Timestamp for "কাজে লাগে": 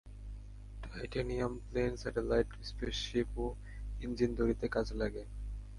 4.67-5.23